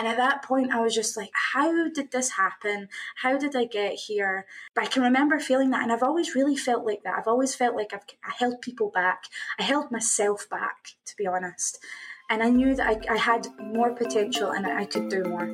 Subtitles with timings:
[0.00, 2.88] And at that point, I was just like, how did this happen?
[3.16, 4.46] How did I get here?
[4.74, 5.82] But I can remember feeling that.
[5.82, 7.18] And I've always really felt like that.
[7.18, 9.24] I've always felt like I've I held people back.
[9.58, 11.84] I held myself back, to be honest.
[12.30, 15.48] And I knew that I, I had more potential and I could do more.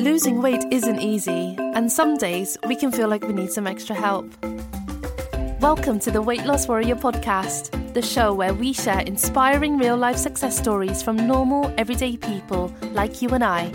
[0.00, 3.96] Losing weight isn't easy, and some days we can feel like we need some extra
[3.96, 4.32] help.
[5.68, 10.16] Welcome to the Weight Loss Warrior podcast, the show where we share inspiring real life
[10.16, 13.70] success stories from normal, everyday people like you and I.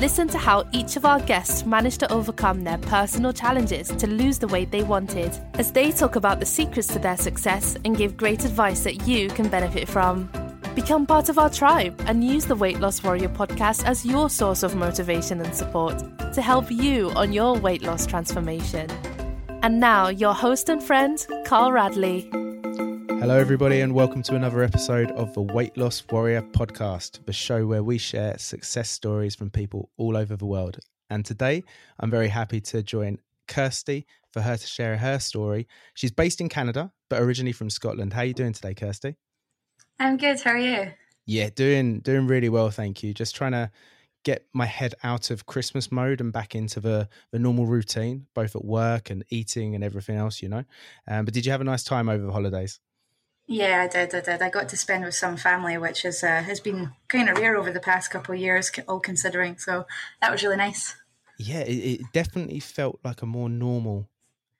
[0.00, 4.40] Listen to how each of our guests managed to overcome their personal challenges to lose
[4.40, 8.16] the weight they wanted, as they talk about the secrets to their success and give
[8.16, 10.28] great advice that you can benefit from.
[10.74, 14.64] Become part of our tribe and use the Weight Loss Warrior podcast as your source
[14.64, 18.90] of motivation and support to help you on your weight loss transformation.
[19.64, 22.28] And now, your host and friend, Carl Radley.
[22.30, 27.66] Hello, everybody, and welcome to another episode of the Weight Loss Warrior podcast, the show
[27.66, 30.80] where we share success stories from people all over the world.
[31.08, 31.64] And today,
[31.98, 33.16] I'm very happy to join
[33.48, 35.66] Kirsty for her to share her story.
[35.94, 38.12] She's based in Canada, but originally from Scotland.
[38.12, 39.16] How are you doing today, Kirsty?
[39.98, 40.42] I'm good.
[40.42, 40.92] How are you?
[41.24, 43.14] Yeah, doing doing really well, thank you.
[43.14, 43.70] Just trying to
[44.24, 48.56] get my head out of Christmas mode and back into the the normal routine, both
[48.56, 50.64] at work and eating and everything else, you know.
[51.06, 52.80] Um, but did you have a nice time over the holidays?
[53.46, 54.14] Yeah, I did.
[54.14, 54.42] I did.
[54.42, 57.56] I got to spend with some family, which is uh, has been kind of rare
[57.56, 59.58] over the past couple of years, all considering.
[59.58, 59.86] So
[60.20, 60.96] that was really nice.
[61.38, 64.08] Yeah, it, it definitely felt like a more normal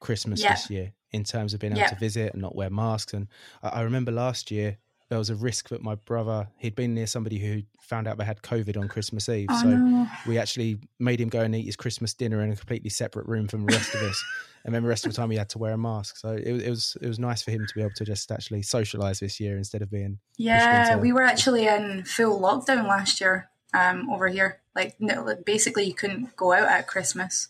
[0.00, 0.52] Christmas yeah.
[0.52, 1.86] this year in terms of being able yeah.
[1.86, 3.14] to visit and not wear masks.
[3.14, 3.28] And
[3.62, 7.06] I, I remember last year there was a risk that my brother he'd been near
[7.06, 9.48] somebody who found out they had COVID on Christmas Eve.
[9.50, 10.08] Oh, so no.
[10.27, 13.47] we actually made him go and eat his Christmas dinner in a completely separate room
[13.47, 14.25] from the rest of us.
[14.66, 16.16] And then the rest of the time he had to wear a mask.
[16.16, 18.62] So it, it was it was nice for him to be able to just actually
[18.62, 23.50] socialise this year instead of being Yeah, we were actually in full lockdown last year
[23.75, 24.60] um, over here.
[24.75, 24.97] Like
[25.44, 27.48] basically you couldn't go out at Christmas.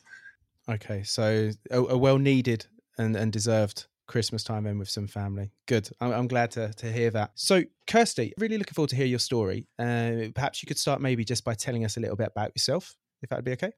[0.68, 2.66] Okay, so a, a well needed
[2.98, 5.50] and, and deserved Christmas time in with some family.
[5.66, 5.88] Good.
[6.00, 7.32] I'm, I'm, glad to, to hear that.
[7.34, 9.66] So, Kirsty, really looking forward to hear your story.
[9.78, 12.94] Uh, perhaps you could start maybe just by telling us a little bit about yourself,
[13.22, 13.72] if that'd be okay.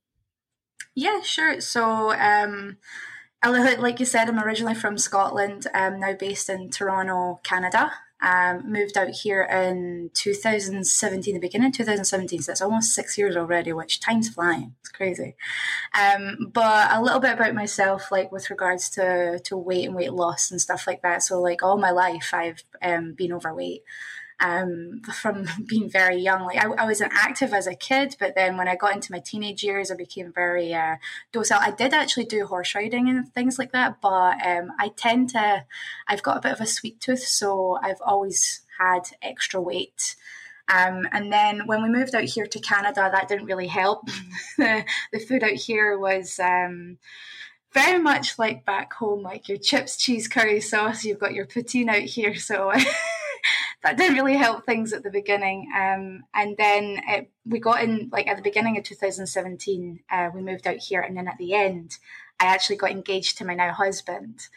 [0.94, 1.60] Yeah, sure.
[1.60, 2.78] So, um,
[3.44, 5.66] like you said, I'm originally from Scotland.
[5.74, 7.92] I'm now based in Toronto, Canada.
[8.20, 13.36] Um, moved out here in 2017, the beginning of 2017, so it's almost six years
[13.36, 14.74] already, which time's flying.
[14.80, 15.36] It's crazy.
[15.94, 20.14] Um, but a little bit about myself, like with regards to, to weight and weight
[20.14, 21.22] loss and stuff like that.
[21.22, 23.82] So, like all my life, I've um, been overweight
[24.40, 26.44] um, from being very young.
[26.44, 29.18] Like I, I wasn't active as a kid, but then when I got into my
[29.18, 30.96] teenage years, I became very uh,
[31.32, 31.60] docile.
[31.60, 35.64] I did actually do horse riding and things like that, but um, I tend to,
[36.08, 40.16] I've got a bit of a sweet tooth, so I've always had extra weight.
[40.68, 44.06] Um, and then when we moved out here to Canada, that didn't really help.
[44.58, 46.98] the, the food out here was um,
[47.72, 51.04] very much like back home, like your chips, cheese, curry sauce.
[51.04, 52.72] You've got your poutine out here, so
[53.82, 55.70] that didn't really help things at the beginning.
[55.76, 60.42] Um, and then it, we got in, like at the beginning of 2017, uh, we
[60.42, 61.00] moved out here.
[61.00, 61.98] And then at the end,
[62.40, 64.48] I actually got engaged to my now husband.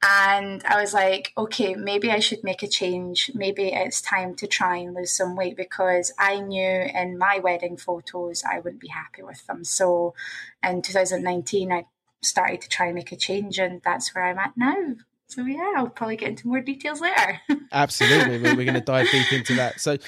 [0.00, 3.32] And I was like, okay, maybe I should make a change.
[3.34, 7.76] Maybe it's time to try and lose some weight because I knew in my wedding
[7.76, 9.64] photos I wouldn't be happy with them.
[9.64, 10.14] So
[10.62, 11.86] in 2019, I
[12.22, 14.94] started to try and make a change, and that's where I'm at now.
[15.28, 17.40] So yeah, I'll probably get into more details later.
[17.72, 19.78] Absolutely, we're, we're going to dive deep into that.
[19.78, 19.98] So,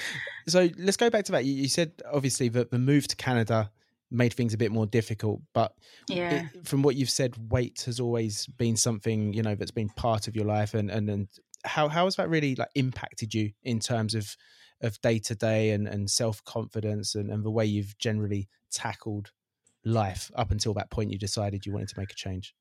[0.47, 1.45] so let's go back to that.
[1.45, 3.71] You, you, said obviously that the move to Canada
[4.09, 5.75] made things a bit more difficult, but
[6.09, 6.47] yeah.
[6.53, 10.27] it, from what you've said, weight has always been something you know that's been part
[10.27, 11.27] of your life, and and and
[11.65, 14.35] how how has that really like impacted you in terms of
[14.81, 19.31] of day to day and and self confidence and, and the way you've generally tackled
[19.85, 22.55] life up until that point you decided you wanted to make a change?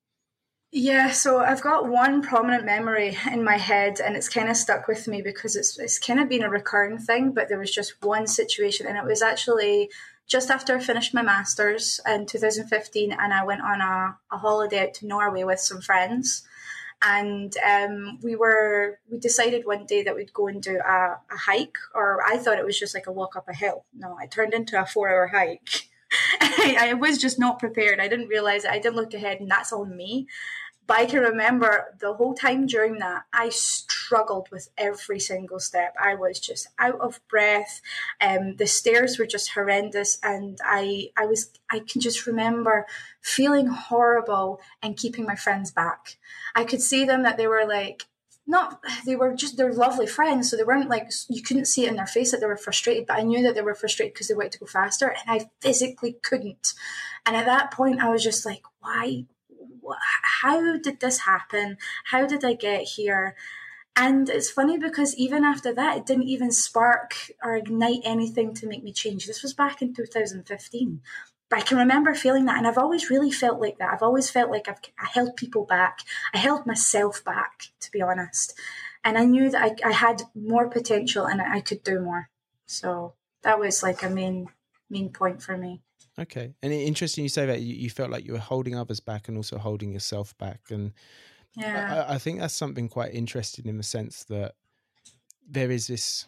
[0.72, 4.86] Yeah, so I've got one prominent memory in my head, and it's kind of stuck
[4.86, 7.32] with me because it's it's kind of been a recurring thing.
[7.32, 9.90] But there was just one situation, and it was actually
[10.28, 14.86] just after I finished my masters in 2015, and I went on a, a holiday
[14.86, 16.46] out to Norway with some friends,
[17.02, 21.36] and um, we were we decided one day that we'd go and do a, a
[21.36, 23.86] hike, or I thought it was just like a walk up a hill.
[23.92, 25.88] No, it turned into a four hour hike.
[26.40, 28.00] I, I, was just not prepared.
[28.00, 28.70] I didn't realize it.
[28.70, 30.26] I didn't look ahead, and that's on me.
[30.86, 35.94] But I can remember the whole time during that, I struggled with every single step.
[36.02, 37.80] I was just out of breath.
[38.20, 42.86] Um, the stairs were just horrendous, and I, I was, I can just remember
[43.20, 46.16] feeling horrible and keeping my friends back.
[46.56, 48.06] I could see them that they were like,
[48.50, 51.88] not they were just they're lovely friends so they weren't like you couldn't see it
[51.88, 54.28] in their face that they were frustrated but i knew that they were frustrated because
[54.28, 56.74] they wanted to go faster and i physically couldn't.
[57.24, 59.24] And at that point i was just like why
[60.42, 61.76] how did this happen?
[62.04, 63.36] How did i get here?
[63.96, 68.66] And it's funny because even after that it didn't even spark or ignite anything to
[68.66, 69.26] make me change.
[69.26, 71.00] This was back in 2015
[71.50, 73.92] but I can remember feeling that, and I've always really felt like that.
[73.92, 76.00] I've always felt like I've I held people back.
[76.32, 78.58] I held myself back, to be honest.
[79.02, 82.28] And I knew that I, I had more potential and I could do more.
[82.66, 84.48] So that was like a main
[84.88, 85.82] main point for me.
[86.18, 89.26] Okay, and interesting you say that you, you felt like you were holding others back
[89.26, 90.92] and also holding yourself back, and
[91.56, 94.52] yeah, I, I think that's something quite interesting in the sense that
[95.48, 96.26] there is this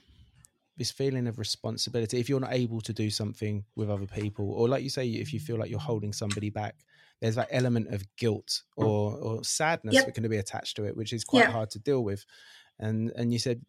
[0.76, 4.68] this feeling of responsibility if you're not able to do something with other people or
[4.68, 6.76] like you say if you feel like you're holding somebody back
[7.20, 10.06] there's that element of guilt or or sadness yep.
[10.06, 12.24] that can be attached to it which is quite hard to deal with
[12.78, 13.60] and and you said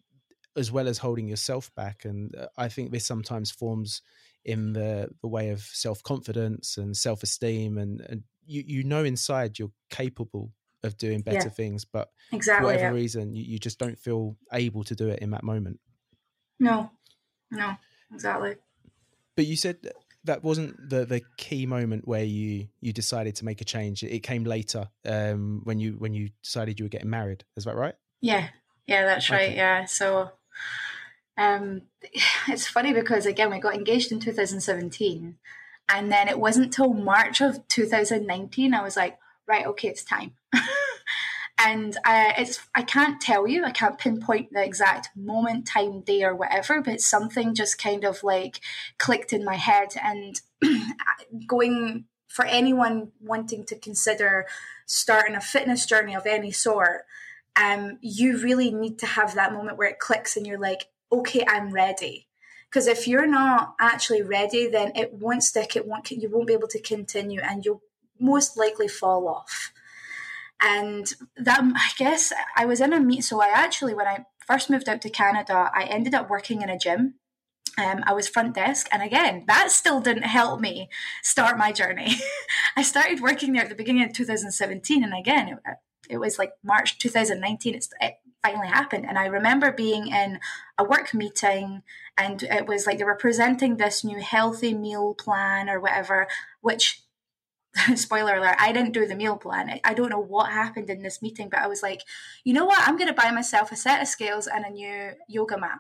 [0.56, 4.02] as well as holding yourself back and uh, i think this sometimes forms
[4.46, 9.72] in the the way of self-confidence and self-esteem and, and you you know inside you're
[9.90, 10.52] capable
[10.84, 11.50] of doing better yeah.
[11.50, 13.02] things but exactly, for whatever yeah.
[13.02, 15.80] reason you, you just don't feel able to do it in that moment
[16.64, 16.92] no,
[17.52, 17.76] no,
[18.14, 18.56] exactly.
[19.36, 19.78] But you said
[20.24, 24.04] that wasn't the the key moment where you you decided to make a change.
[24.04, 27.44] It came later um, when you when you decided you were getting married.
[27.58, 27.96] Is that right?
[28.22, 28.48] Yeah,
[28.88, 29.48] yeah, that's okay.
[29.48, 29.56] right.
[29.56, 30.32] Yeah, so
[31.38, 31.82] um,
[32.48, 35.36] it's funny because again we got engaged in 2017,
[35.90, 39.18] and then it wasn't till March of 2019 I was like,
[39.48, 40.36] right, okay, it's time.
[41.64, 46.24] and uh, it's I can't tell you, I can't pinpoint the exact moment, time, day,
[46.24, 48.60] or whatever, but something just kind of like
[48.98, 49.96] clicked in my head.
[50.02, 50.42] And
[51.48, 54.46] going for anyone wanting to consider
[54.86, 57.06] starting a fitness journey of any sort,
[57.56, 61.46] um, you really need to have that moment where it clicks and you're like, okay,
[61.48, 62.28] I'm ready.
[62.70, 65.76] Because if you're not actually ready, then it won't stick.
[65.76, 66.10] It won't.
[66.12, 67.84] You won't be able to continue, and you'll
[68.20, 69.73] most likely fall off
[70.64, 73.26] and that I guess I was in a meet.
[73.26, 76.70] So I actually, when I first moved out to Canada, I ended up working in
[76.70, 77.16] a gym.
[77.78, 80.90] Um, I was front desk, and again, that still didn't help me
[81.24, 82.16] start my journey.
[82.78, 85.58] I started working there at the beginning of 2017, and again, it,
[86.08, 87.74] it was like March 2019.
[87.74, 88.14] it
[88.44, 90.40] finally happened, and I remember being in
[90.78, 91.82] a work meeting,
[92.16, 96.28] and it was like they were presenting this new healthy meal plan or whatever,
[96.62, 97.03] which
[97.96, 99.80] spoiler alert, I didn't do the meal plan.
[99.84, 102.02] I don't know what happened in this meeting, but I was like,
[102.44, 102.88] you know what?
[102.88, 105.80] I'm going to buy myself a set of scales and a new yoga mat.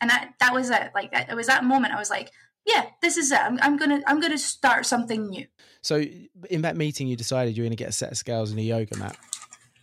[0.00, 0.90] And that, that was it.
[0.94, 2.32] Like that, it was that moment I was like,
[2.66, 3.40] yeah, this is it.
[3.40, 5.46] I'm, I'm going to, I'm going to start something new.
[5.80, 6.04] So
[6.50, 8.62] in that meeting, you decided you're going to get a set of scales and a
[8.62, 9.16] yoga mat.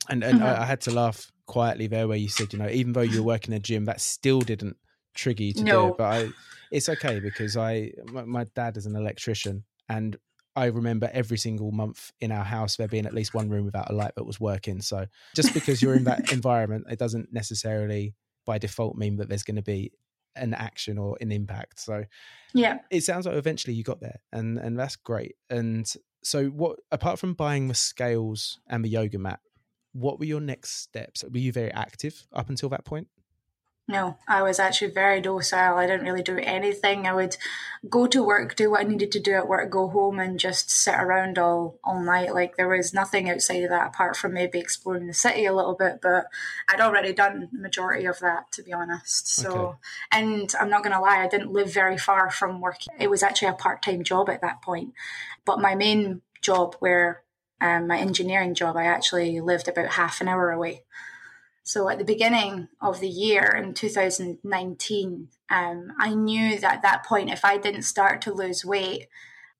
[0.09, 0.47] And, and mm-hmm.
[0.47, 3.19] I, I had to laugh quietly there where you said, you know, even though you
[3.19, 4.77] were working a gym, that still didn't
[5.13, 5.81] trigger you to no.
[5.81, 5.97] do it.
[5.97, 6.29] But I,
[6.71, 10.17] it's okay because I, my, my dad is an electrician and
[10.59, 13.89] I remember every single month in our house there being at least one room without
[13.89, 14.81] a light that was working.
[14.81, 18.13] So just because you're in that environment, it doesn't necessarily
[18.45, 19.93] by default mean that there's going to be
[20.35, 21.79] an action or an impact.
[21.79, 22.03] So
[22.53, 25.35] yeah, it sounds like eventually you got there, and and that's great.
[25.49, 25.89] And
[26.23, 29.39] so what apart from buying the scales and the yoga mat,
[29.93, 31.23] what were your next steps?
[31.23, 33.07] Were you very active up until that point?
[33.89, 35.75] No, I was actually very docile.
[35.75, 37.07] I didn't really do anything.
[37.07, 37.37] I would
[37.89, 40.69] go to work, do what I needed to do at work, go home and just
[40.69, 42.31] sit around all, all night.
[42.31, 45.73] Like there was nothing outside of that apart from maybe exploring the city a little
[45.73, 46.27] bit, but
[46.71, 49.27] I'd already done the majority of that to be honest.
[49.27, 49.77] So, okay.
[50.11, 52.81] and I'm not going to lie, I didn't live very far from work.
[52.99, 54.93] It was actually a part time job at that point.
[55.45, 57.23] But my main job, where
[57.59, 60.83] um, my engineering job, I actually lived about half an hour away.
[61.63, 67.05] So at the beginning of the year in 2019, um, I knew that at that
[67.05, 69.07] point, if I didn't start to lose weight,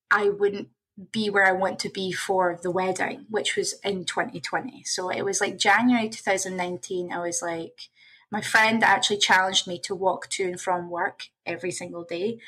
[0.10, 0.70] I wouldn't
[1.12, 4.84] be where I want to be for the wedding, which was in 2020.
[4.84, 7.12] So it was like January 2019.
[7.12, 7.90] I was like,
[8.32, 12.40] my friend actually challenged me to walk to and from work every single day.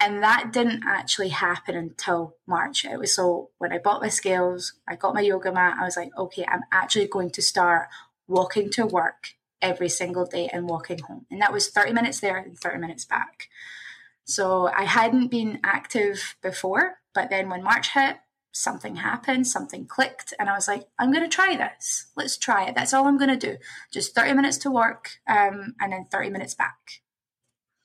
[0.00, 2.84] And that didn't actually happen until March.
[2.84, 5.96] It was so when I bought my scales, I got my yoga mat, I was
[5.96, 7.88] like, okay, I'm actually going to start
[8.28, 11.26] walking to work every single day and walking home.
[11.30, 13.48] And that was 30 minutes there and 30 minutes back.
[14.24, 18.18] So I hadn't been active before, but then when March hit,
[18.52, 22.08] something happened, something clicked, and I was like, I'm going to try this.
[22.16, 22.74] Let's try it.
[22.74, 23.56] That's all I'm going to do.
[23.92, 26.76] Just 30 minutes to work um, and then 30 minutes back.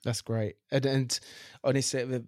[0.04, 0.56] That's great.
[0.72, 1.20] And, and
[1.64, 2.24] honestly,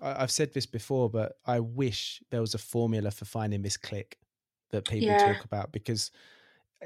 [0.00, 4.18] I've said this before, but I wish there was a formula for finding this click
[4.70, 5.32] that people yeah.
[5.32, 6.10] talk about because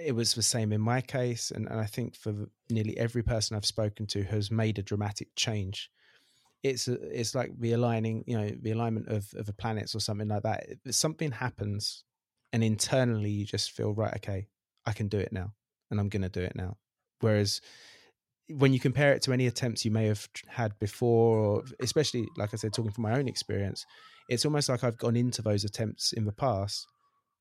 [0.00, 3.57] it was the same in my case, and, and I think for nearly every person
[3.57, 5.90] I've spoken to has made a dramatic change.
[6.62, 10.00] It's a, it's like the aligning, you know, the alignment of of the planets or
[10.00, 10.67] something like that.
[10.90, 12.05] Something happens,
[12.52, 14.14] and internally you just feel right.
[14.17, 14.49] Okay,
[14.87, 15.52] I can do it now,
[15.90, 16.76] and I'm going to do it now.
[17.21, 17.61] Whereas
[18.49, 22.55] when you compare it to any attempts you may have had before, or especially like
[22.55, 23.85] I said, talking from my own experience,
[24.28, 26.87] it's almost like I've gone into those attempts in the past,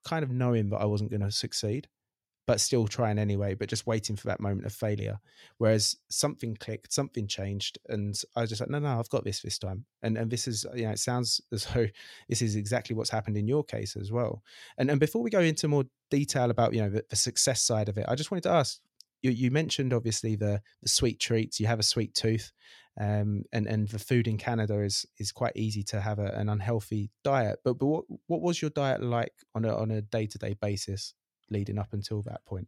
[0.05, 1.87] kind of knowing that I wasn't going to succeed,
[2.47, 5.19] but still trying anyway, but just waiting for that moment of failure.
[5.57, 9.41] Whereas something clicked, something changed, and I was just like, no, no, I've got this
[9.41, 9.85] this time.
[10.01, 11.87] And and this is, you know, it sounds as though
[12.29, 14.41] this is exactly what's happened in your case as well.
[14.77, 17.89] And and before we go into more detail about you know the, the success side
[17.89, 18.79] of it, I just wanted to ask
[19.21, 21.59] you, you mentioned obviously the the sweet treats.
[21.59, 22.53] You have a sweet tooth,
[22.99, 26.47] um, and and the food in Canada is is quite easy to have a, an
[26.47, 27.59] unhealthy diet.
[27.65, 30.55] But but what what was your diet like on a on a day to day
[30.61, 31.13] basis
[31.49, 32.67] leading up until that point?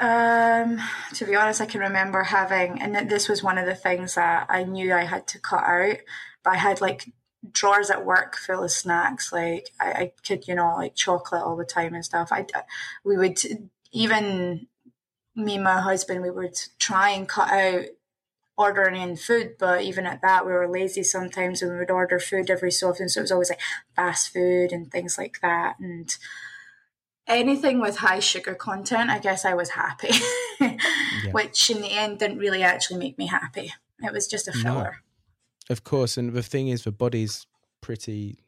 [0.00, 0.80] Um,
[1.14, 4.46] to be honest, I can remember having, and this was one of the things that
[4.48, 5.98] I knew I had to cut out.
[6.42, 7.12] But I had like
[7.52, 9.32] drawers at work full of snacks.
[9.32, 12.28] Like I, I could, you know, like chocolate all the time and stuff.
[12.32, 12.46] I
[13.04, 13.38] we would
[13.92, 14.66] even
[15.36, 17.84] me and my husband, we would try and cut out
[18.58, 22.18] ordering in food, but even at that, we were lazy sometimes and we would order
[22.18, 23.08] food every so often.
[23.08, 23.60] So it was always like
[23.94, 25.76] fast food and things like that.
[25.78, 26.16] And
[27.26, 30.14] anything with high sugar content, I guess I was happy,
[30.60, 30.76] yeah.
[31.32, 33.72] which in the end didn't really actually make me happy.
[34.02, 34.98] It was just a filler.
[35.68, 35.72] No.
[35.72, 36.16] Of course.
[36.16, 37.46] And the thing is, the body's
[37.80, 38.38] pretty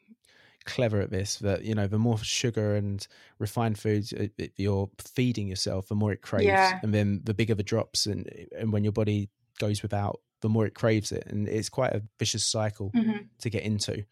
[0.65, 3.09] clever at this that you know the more sugar and
[3.39, 6.79] refined foods uh, you're feeding yourself the more it craves yeah.
[6.83, 10.67] and then the bigger the drops and and when your body goes without the more
[10.67, 13.19] it craves it and it's quite a vicious cycle mm-hmm.
[13.39, 14.05] to get into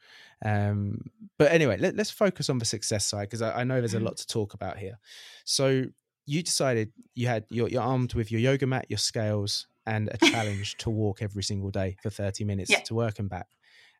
[0.44, 1.00] um,
[1.38, 3.98] but anyway let, us focus on the success side because I, I, know there's a
[3.98, 4.06] mm-hmm.
[4.06, 4.98] lot to talk about here
[5.44, 5.84] so
[6.26, 10.18] you decided you had you're, you're armed with your yoga mat your scales and a
[10.30, 12.80] challenge to walk every single day for 30 minutes yeah.
[12.80, 13.48] to work and back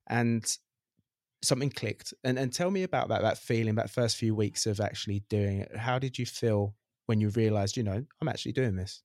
[0.09, 0.59] and
[1.43, 4.81] something clicked and and tell me about that that feeling that first few weeks of
[4.81, 6.75] actually doing it how did you feel
[7.07, 9.03] when you realized you know i'm actually doing this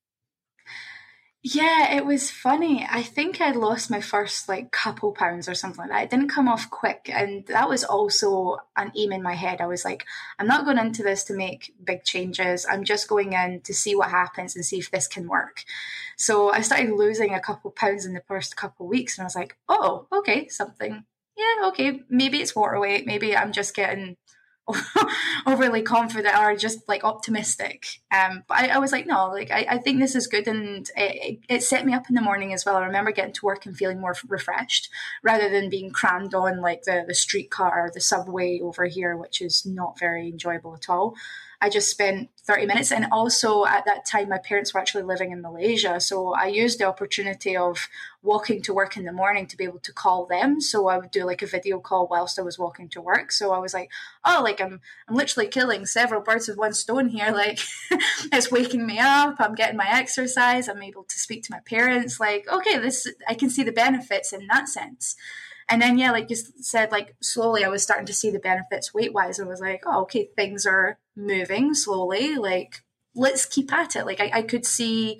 [1.44, 2.88] yeah it was funny.
[2.90, 6.04] I think i lost my first like couple pounds or something like that.
[6.04, 9.62] It didn't come off quick and that was also an aim in my head.
[9.62, 10.06] I was like
[10.40, 12.66] i'm not going into this to make big changes.
[12.70, 15.64] I'm just going in to see what happens and see if this can work.
[16.18, 19.36] So i started losing a couple pounds in the first couple weeks and i was
[19.36, 21.06] like oh okay something.
[21.38, 23.08] Yeah, okay, maybe it's water weight.
[23.08, 24.18] Maybe I'm just getting
[25.46, 28.02] overly confident or just like optimistic.
[28.12, 30.90] Um, but I, I was like, no, like I, I think this is good, and
[30.96, 32.76] it, it, set me up in the morning as well.
[32.76, 34.90] I remember getting to work and feeling more refreshed
[35.24, 39.42] rather than being crammed on like the the streetcar or the subway over here, which
[39.42, 41.16] is not very enjoyable at all.
[41.62, 42.92] I just spent 30 minutes.
[42.92, 46.00] And also at that time, my parents were actually living in Malaysia.
[46.00, 47.88] So I used the opportunity of
[48.24, 50.60] walking to work in the morning to be able to call them.
[50.60, 53.32] So I would do like a video call whilst I was walking to work.
[53.32, 53.92] So I was like,
[54.26, 57.32] oh, like I'm, I'm literally killing several birds with one stone here.
[57.42, 57.60] Like
[58.32, 59.38] it's waking me up.
[59.40, 60.70] I'm getting my exercise.
[60.70, 62.20] I'm able to speak to my parents.
[62.20, 65.16] Like, okay, this, I can see the benefits in that sense
[65.70, 68.94] and then yeah like you said like slowly i was starting to see the benefits
[68.94, 72.84] weight wise and was like oh okay things are moving slowly like
[73.16, 75.20] let's keep at it like I, I could see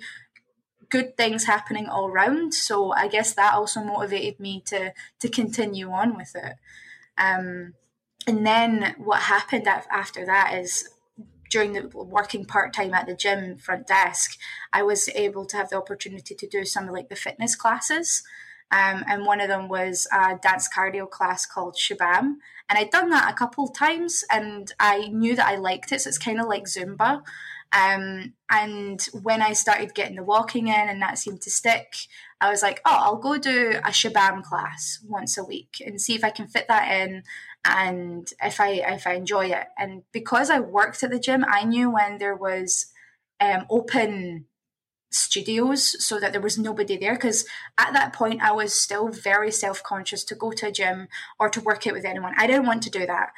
[0.88, 5.90] good things happening all around so i guess that also motivated me to to continue
[5.90, 6.54] on with it
[7.18, 7.74] um
[8.26, 10.88] and then what happened after that is
[11.52, 14.38] during the working part time at the gym front desk,
[14.72, 18.22] I was able to have the opportunity to do some of like the fitness classes.
[18.70, 22.36] Um, and one of them was a dance cardio class called SH'BAM.
[22.72, 26.00] And I'd done that a couple of times and I knew that I liked it.
[26.00, 27.22] So it's kind of like Zumba.
[27.70, 31.94] Um, and when I started getting the walking in and that seemed to stick,
[32.40, 36.14] I was like, oh, I'll go do a SH'BAM class once a week and see
[36.14, 37.24] if I can fit that in
[37.62, 39.66] and if I if I enjoy it.
[39.76, 42.86] And because I worked at the gym, I knew when there was
[43.38, 44.46] um, open
[45.12, 47.44] studios so that there was nobody there because
[47.78, 51.60] at that point I was still very self-conscious to go to a gym or to
[51.60, 52.34] work out with anyone.
[52.36, 53.30] I didn't want to do that.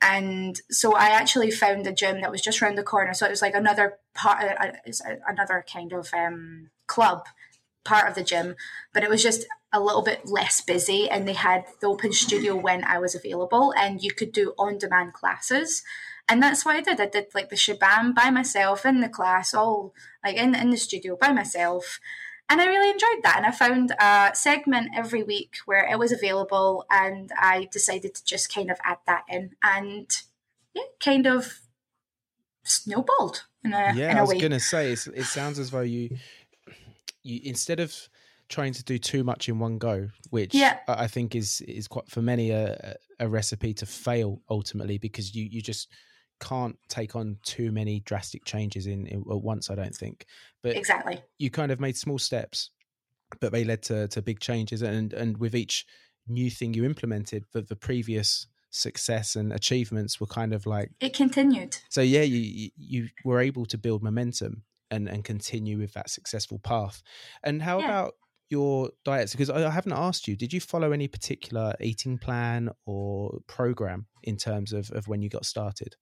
[0.00, 3.14] And so I actually found a gym that was just around the corner.
[3.14, 7.24] So it was like another part, uh, uh, another kind of um, club
[7.84, 8.56] part of the gym,
[8.92, 11.08] but it was just a little bit less busy.
[11.08, 14.78] And they had the open studio when I was available, and you could do on
[14.78, 15.82] demand classes
[16.28, 17.00] and that's what I did.
[17.00, 20.76] I did like the SH'BAM by myself in the class, all like in in the
[20.76, 22.00] studio by myself,
[22.48, 23.36] and I really enjoyed that.
[23.36, 28.24] And I found a segment every week where it was available, and I decided to
[28.24, 30.10] just kind of add that in, and
[30.74, 31.60] yeah, kind of
[32.64, 34.10] snowballed in a yeah.
[34.10, 36.16] In a I was going to say it sounds as though you
[37.22, 37.94] you instead of
[38.48, 40.78] trying to do too much in one go, which yeah.
[40.88, 45.44] I think is is quite for many a, a recipe to fail ultimately because you
[45.44, 45.88] you just
[46.40, 49.70] can't take on too many drastic changes in, in at once.
[49.70, 50.26] I don't think,
[50.62, 52.70] but exactly you kind of made small steps,
[53.40, 55.86] but they led to to big changes, and and with each
[56.28, 61.14] new thing you implemented, the the previous success and achievements were kind of like it
[61.14, 61.76] continued.
[61.88, 66.58] So yeah, you you were able to build momentum and and continue with that successful
[66.58, 67.02] path.
[67.42, 67.86] And how yeah.
[67.86, 68.14] about
[68.48, 69.32] your diets?
[69.32, 74.36] Because I haven't asked you, did you follow any particular eating plan or program in
[74.36, 75.96] terms of, of when you got started?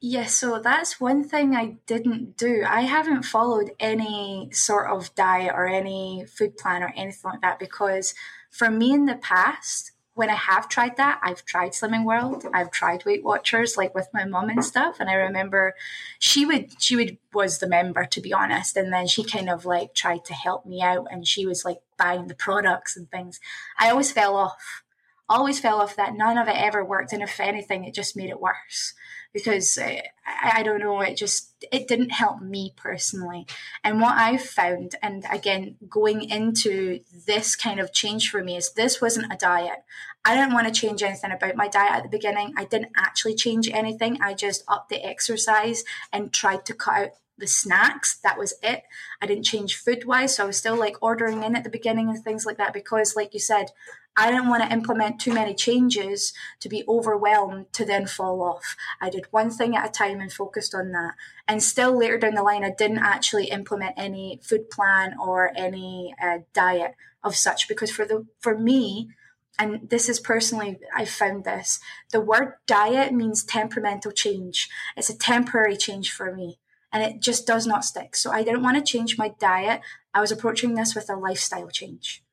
[0.00, 2.62] Yeah, so that's one thing I didn't do.
[2.66, 7.58] I haven't followed any sort of diet or any food plan or anything like that
[7.58, 8.14] because
[8.50, 12.70] for me in the past, when I have tried that, I've tried Slimming World, I've
[12.70, 14.96] tried Weight Watchers, like with my mom and stuff.
[15.00, 15.74] And I remember
[16.18, 19.64] she would, she would was the member to be honest, and then she kind of
[19.66, 23.40] like tried to help me out, and she was like buying the products and things.
[23.78, 24.82] I always fell off,
[25.28, 26.14] always fell off that.
[26.14, 28.94] None of it ever worked, and if anything, it just made it worse
[29.36, 30.02] because I,
[30.42, 33.46] I don't know, it just it didn't help me personally.
[33.84, 38.72] And what I've found, and again, going into this kind of change for me is
[38.72, 39.84] this wasn't a diet.
[40.24, 42.54] I didn't want to change anything about my diet at the beginning.
[42.56, 44.18] I didn't actually change anything.
[44.22, 48.16] I just upped the exercise and tried to cut out the snacks.
[48.16, 48.84] That was it.
[49.20, 50.36] I didn't change food wise.
[50.36, 53.16] So I was still like ordering in at the beginning and things like that because,
[53.16, 53.70] like you said,
[54.16, 58.74] I didn't want to implement too many changes to be overwhelmed to then fall off.
[59.00, 61.12] I did one thing at a time and focused on that.
[61.46, 66.14] And still later down the line, I didn't actually implement any food plan or any
[66.22, 69.10] uh, diet of such because for the for me,
[69.58, 71.78] and this is personally I've found this,
[72.10, 74.70] the word diet means temperamental change.
[74.96, 76.58] It's a temporary change for me.
[76.96, 78.16] And it just does not stick.
[78.16, 79.82] So I didn't want to change my diet.
[80.14, 82.24] I was approaching this with a lifestyle change.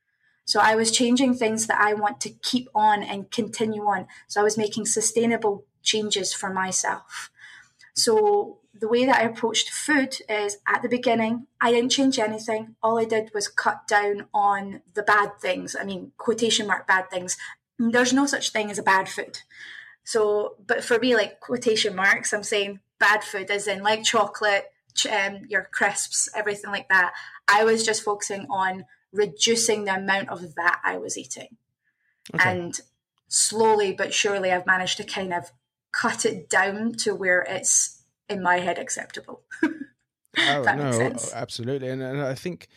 [0.46, 4.08] So I was changing things that I want to keep on and continue on.
[4.29, 7.30] So I was making sustainable changes for myself.
[7.93, 12.78] So the way that I approached food is at the beginning, I didn't change anything.
[12.82, 15.76] All I did was cut down on the bad things.
[15.78, 17.36] I mean, quotation mark bad things.
[17.78, 19.39] There's no such thing as a bad food.
[20.06, 24.72] So, but for me, like quotation marks, I'm saying bad food as in like chocolate,
[25.12, 27.13] um, your crisps, everything like that.
[27.50, 31.58] I was just focusing on reducing the amount of that I was eating.
[32.34, 32.50] Okay.
[32.50, 32.80] And
[33.28, 35.52] slowly but surely, I've managed to kind of
[35.92, 39.42] cut it down to where it's in my head acceptable.
[39.63, 42.70] oh no, absolutely, and, and I think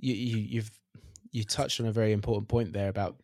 [0.00, 0.70] you, you you've
[1.30, 3.16] you touched on a very important point there about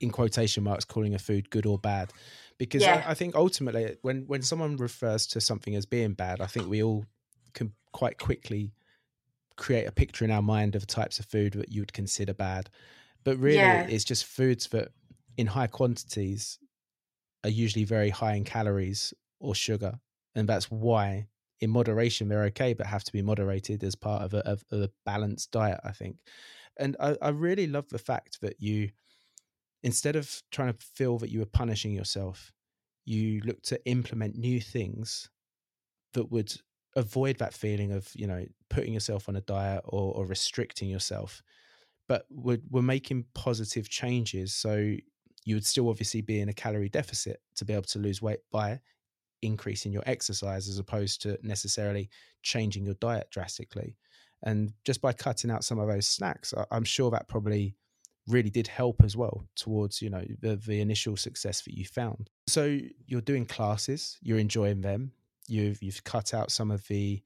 [0.00, 2.10] in quotation marks calling a food good or bad
[2.58, 3.04] because yeah.
[3.06, 6.68] I, I, think ultimately when when someone refers to something as being bad i think
[6.68, 7.04] we all
[7.54, 8.72] can quite quickly
[9.58, 12.70] create a picture in our mind of types of food that you would consider bad.
[13.24, 13.82] But really, yeah.
[13.82, 14.88] it's just foods that
[15.36, 16.58] in high quantities
[17.44, 19.98] are usually very high in calories or sugar.
[20.34, 21.26] And that's why,
[21.60, 24.88] in moderation, they're okay, but have to be moderated as part of a, of a
[25.04, 26.16] balanced diet, I think.
[26.78, 28.90] And I, I really love the fact that you,
[29.82, 32.52] instead of trying to feel that you were punishing yourself,
[33.04, 35.30] you look to implement new things
[36.14, 36.52] that would
[36.96, 41.42] avoid that feeling of you know putting yourself on a diet or, or restricting yourself
[42.08, 44.54] but we're, we're making positive changes.
[44.54, 44.96] So
[45.44, 48.40] you would still obviously be in a calorie deficit to be able to lose weight
[48.50, 48.80] by
[49.42, 52.08] increasing your exercise as opposed to necessarily
[52.42, 53.96] changing your diet drastically.
[54.42, 57.74] And just by cutting out some of those snacks i'm sure that probably
[58.28, 62.30] really did help as well towards you know the, the initial success that you found
[62.46, 65.12] so you're doing classes you're enjoying them
[65.48, 67.22] You've you've cut out some of the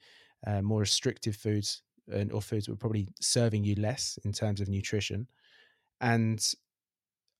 [0.47, 4.69] uh, more restrictive foods and or foods were probably serving you less in terms of
[4.69, 5.27] nutrition.
[6.01, 6.43] And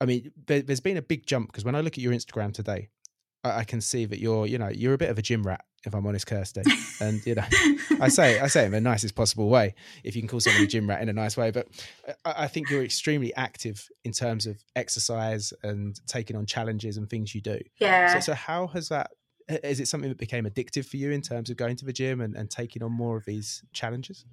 [0.01, 2.53] I mean, there, has been a big jump because when I look at your Instagram
[2.53, 2.89] today,
[3.45, 5.95] I, can see that you're you know you're a bit of a gym rat if
[5.95, 6.63] I'm honest, Kirsty.
[7.01, 7.45] And you know,
[8.01, 9.75] I say I say it in the nicest possible way,
[10.05, 11.51] if you can call someone a gym rat in a nice way.
[11.51, 11.67] But
[12.25, 17.11] I, I, think you're extremely active in terms of exercise and taking on challenges and
[17.11, 17.59] things you do.
[17.81, 18.15] Yeah.
[18.15, 19.11] So, so how has that
[19.49, 22.21] is it something that became addictive for you in terms of going to the gym
[22.21, 24.25] and, and taking on more of these challenges?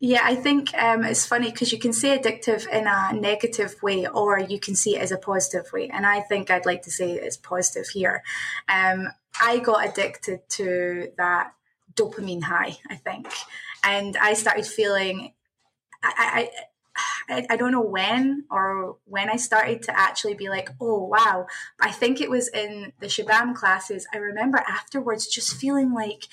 [0.00, 4.06] Yeah, I think um, it's funny because you can say addictive in a negative way
[4.06, 5.88] or you can see it as a positive way.
[5.88, 8.22] And I think I'd like to say it's positive here.
[8.68, 9.08] Um,
[9.42, 11.52] I got addicted to that
[11.94, 13.26] dopamine high, I think.
[13.82, 15.32] And I started feeling,
[16.02, 16.50] I, I
[17.28, 21.46] I, I don't know when or when I started to actually be like, oh wow.
[21.80, 24.06] I think it was in the SH'BAM classes.
[24.12, 26.26] I remember afterwards just feeling like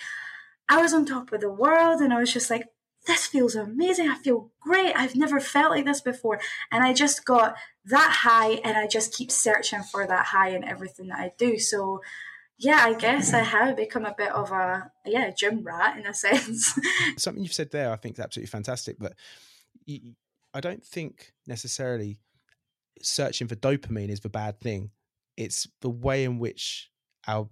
[0.69, 2.67] I was on top of the world and I was just like,
[3.05, 4.09] this feels amazing.
[4.09, 4.93] I feel great.
[4.95, 6.39] I've never felt like this before.
[6.71, 10.63] And I just got that high and I just keep searching for that high in
[10.63, 11.59] everything that I do.
[11.59, 12.01] So
[12.57, 16.13] yeah, I guess I have become a bit of a yeah gym rat in a
[16.25, 16.79] sense.
[17.17, 18.97] Something you've said there, I think, is absolutely fantastic.
[18.99, 19.13] But
[20.53, 22.17] I don't think necessarily
[23.01, 24.91] searching for dopamine is the bad thing.
[25.37, 26.89] It's the way in which
[27.27, 27.49] our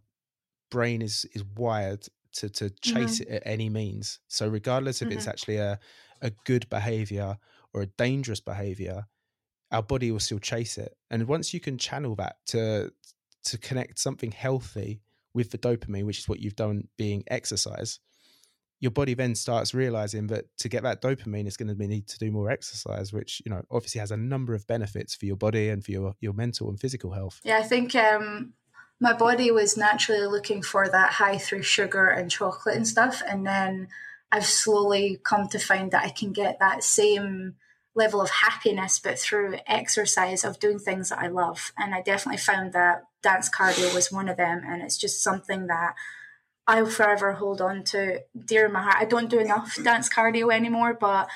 [0.71, 3.33] brain is is wired to to chase mm-hmm.
[3.33, 4.19] it at any means.
[4.27, 5.17] So regardless if mm-hmm.
[5.17, 5.79] it's actually a
[6.21, 7.37] a good behavior
[7.73, 9.05] or a dangerous behavior,
[9.71, 10.95] our body will still chase it.
[11.09, 12.91] And once you can channel that to
[13.45, 15.01] to connect something healthy
[15.33, 17.99] with the dopamine, which is what you've done being exercise,
[18.79, 22.19] your body then starts realizing that to get that dopamine, it's going to need to
[22.19, 25.69] do more exercise, which you know obviously has a number of benefits for your body
[25.69, 27.39] and for your your mental and physical health.
[27.43, 28.53] Yeah, I think um,
[29.03, 33.45] my body was naturally looking for that high through sugar and chocolate and stuff, and
[33.45, 33.89] then
[34.31, 37.55] I've slowly come to find that I can get that same
[37.93, 41.73] level of happiness, but through exercise of doing things that I love.
[41.77, 44.61] And I definitely found that dance cardio was one of them.
[44.65, 45.95] And it's just something that
[46.65, 48.95] I'll forever hold on to dear in my heart.
[48.97, 51.29] I don't do enough dance cardio anymore, but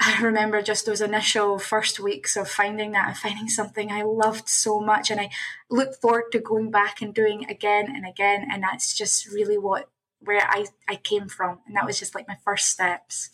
[0.00, 4.48] I remember just those initial first weeks of finding that and finding something I loved
[4.48, 5.10] so much.
[5.10, 5.30] And I
[5.70, 8.46] look forward to going back and doing again and again.
[8.50, 11.60] And that's just really what where I, I came from.
[11.66, 13.30] And that was just like my first steps.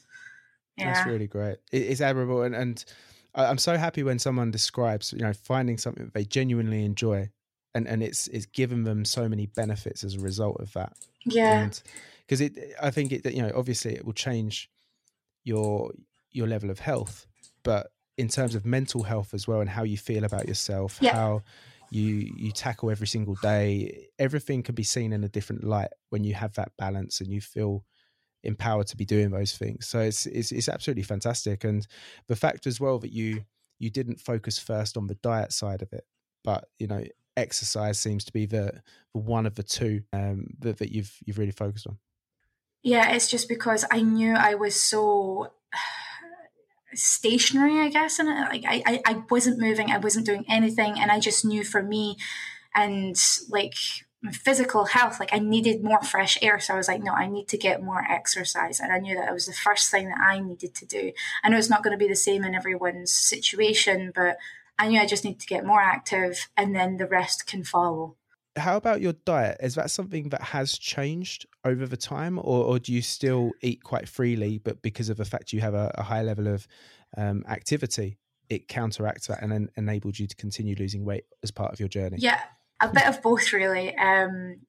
[0.77, 0.92] Yeah.
[0.92, 1.59] That's really great.
[1.70, 2.85] it's admirable, and and
[3.35, 7.31] I'm so happy when someone describes, you know, finding something that they genuinely enjoy,
[7.74, 10.94] and and it's it's given them so many benefits as a result of that.
[11.24, 11.70] Yeah.
[12.27, 14.70] Because it, I think it, you know, obviously it will change
[15.44, 15.92] your
[16.35, 17.27] your level of health,
[17.62, 21.14] but in terms of mental health as well, and how you feel about yourself, yeah.
[21.14, 21.42] how
[21.90, 26.25] you you tackle every single day, everything can be seen in a different light when
[26.25, 27.85] you have that balance and you feel
[28.42, 29.87] empowered to be doing those things.
[29.87, 31.87] So it's, it's it's absolutely fantastic, and
[32.29, 33.44] the fact as well that you
[33.79, 36.05] you didn't focus first on the diet side of it,
[36.42, 37.05] but you know
[37.37, 38.81] exercise seems to be the,
[39.12, 41.99] the one of the two um, that that you've you've really focused on.
[42.83, 45.53] Yeah, it's just because I knew I was so
[46.94, 51.11] stationary, I guess, and uh, like I, I wasn't moving, I wasn't doing anything, and
[51.11, 52.16] I just knew for me,
[52.74, 53.16] and
[53.48, 53.74] like
[54.33, 57.46] physical health like i needed more fresh air so i was like no i need
[57.46, 60.40] to get more exercise and i knew that it was the first thing that i
[60.40, 61.12] needed to do.
[61.42, 64.38] I know it's not going to be the same in everyone's situation but
[64.78, 68.16] i knew i just need to get more active and then the rest can follow
[68.56, 72.78] how about your diet is that something that has changed over the time or, or
[72.78, 76.02] do you still eat quite freely but because of the fact you have a, a
[76.02, 76.66] high level of
[77.16, 78.16] um, activity
[78.48, 81.88] it counteracts that and then enabled you to continue losing weight as part of your
[81.88, 82.40] journey yeah
[82.80, 83.96] a bit of both really.
[83.96, 84.60] Um,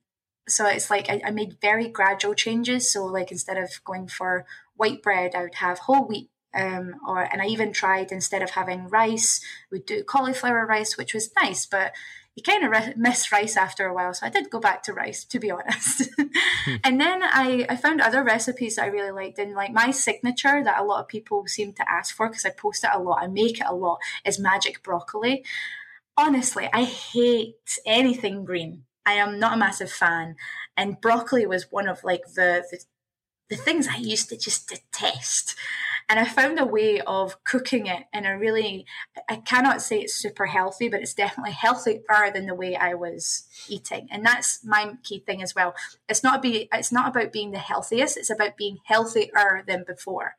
[0.47, 2.91] so it's like I, I, made very gradual changes.
[2.91, 4.45] So like instead of going for
[4.75, 6.29] white bread, I would have whole wheat.
[6.53, 11.13] Um, or and I even tried instead of having rice, we'd do cauliflower rice, which
[11.13, 11.91] was nice, but
[12.35, 14.13] you kind of miss rice after a while.
[14.13, 16.09] So I did go back to rice, to be honest.
[16.19, 16.75] hmm.
[16.83, 19.39] And then I, I found other recipes that I really liked.
[19.39, 22.49] And like my signature that a lot of people seem to ask for, because I
[22.49, 25.43] post it a lot, I make it a lot, is magic broccoli
[26.17, 28.83] honestly, I hate anything green.
[29.05, 30.35] I am not a massive fan,
[30.75, 32.79] and broccoli was one of like the, the
[33.49, 35.55] the things I used to just detest.
[36.07, 38.85] And I found a way of cooking it in a really,
[39.27, 43.47] I cannot say it's super healthy, but it's definitely healthier than the way I was
[43.67, 44.07] eating.
[44.11, 45.73] And that's my key thing as well.
[46.07, 48.17] It's not be, it's not about being the healthiest.
[48.17, 50.35] It's about being healthier than before.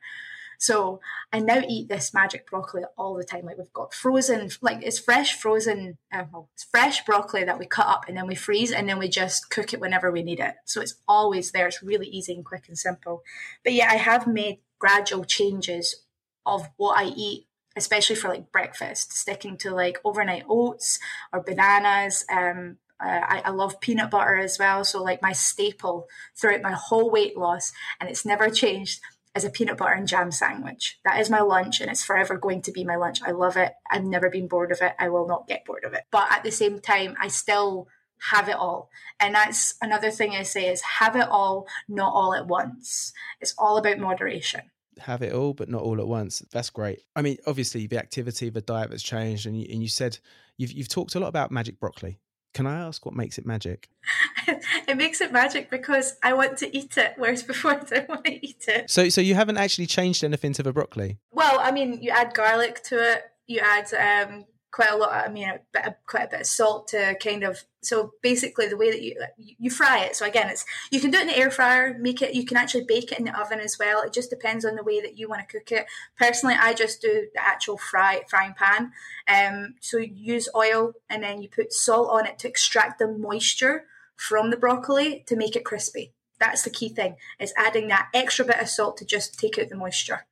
[0.57, 0.99] So
[1.31, 3.45] I now eat this magic broccoli all the time.
[3.45, 7.65] Like we've got frozen, like it's fresh frozen, uh, well, it's fresh broccoli that we
[7.65, 10.39] cut up and then we freeze and then we just cook it whenever we need
[10.39, 10.55] it.
[10.65, 11.67] So it's always there.
[11.67, 13.23] It's really easy and quick and simple.
[13.63, 16.03] But yeah, I have made gradual changes
[16.45, 20.99] of what I eat especially for like breakfast, sticking to like overnight oats
[21.31, 22.25] or bananas.
[22.29, 24.83] Um, uh, I, I, love peanut butter as well.
[24.83, 29.01] So like my staple throughout my whole weight loss, and it's never changed
[29.35, 30.99] is a peanut butter and jam sandwich.
[31.05, 33.21] That is my lunch and it's forever going to be my lunch.
[33.21, 33.71] I love it.
[33.89, 34.93] I've never been bored of it.
[34.97, 36.05] I will not get bored of it.
[36.11, 37.87] But at the same time, I still
[38.31, 38.89] have it all.
[39.19, 43.13] And that's another thing I say is have it all, not all at once.
[43.41, 44.61] It's all about moderation.
[44.99, 46.43] Have it all, but not all at once.
[46.51, 47.03] That's great.
[47.15, 50.17] I mean, obviously, the activity, the diet that's changed, and you, and you said
[50.57, 52.19] you've you've talked a lot about magic broccoli.
[52.55, 53.89] Can I ask what makes it magic?
[54.47, 58.25] it makes it magic because I want to eat it, whereas before I didn't want
[58.25, 58.89] to eat it.
[58.89, 61.19] So, so you haven't actually changed anything to the broccoli?
[61.29, 63.25] Well, I mean, you add garlic to it.
[63.45, 65.13] You add um, quite a lot.
[65.13, 67.63] I mean, a bit, quite a bit of salt to kind of.
[67.81, 70.15] So basically, the way that you you fry it.
[70.15, 71.97] So again, it's you can do it in the air fryer.
[71.97, 72.35] Make it.
[72.35, 74.01] You can actually bake it in the oven as well.
[74.01, 75.85] It just depends on the way that you want to cook it.
[76.17, 78.91] Personally, I just do the actual fry frying pan.
[79.27, 83.85] Um, so use oil and then you put salt on it to extract the moisture
[84.15, 86.13] from the broccoli to make it crispy.
[86.39, 87.15] That's the key thing.
[87.39, 90.25] Is adding that extra bit of salt to just take out the moisture.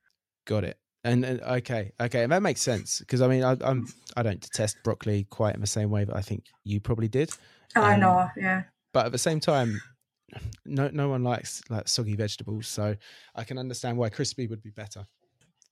[0.45, 0.77] Got it.
[1.05, 3.87] And, and okay, okay, and that makes sense because I mean I, I'm
[4.17, 7.29] I don't detest broccoli quite in the same way that I think you probably did.
[7.75, 8.63] Oh, um, I know, yeah.
[8.91, 9.79] But at the same time,
[10.65, 12.95] no no one likes like soggy vegetables, so
[13.35, 15.05] I can understand why crispy would be better.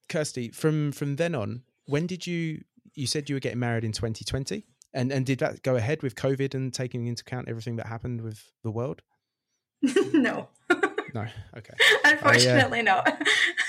[0.08, 2.62] Kirsty, from from then on, when did you
[2.94, 4.68] you said you were getting married in 2020?
[4.94, 8.22] And and did that go ahead with COVID and taking into account everything that happened
[8.22, 9.02] with the world?
[10.14, 10.50] no.
[11.16, 11.26] no.
[11.58, 11.74] Okay.
[12.06, 13.28] Unfortunately, I, uh, not.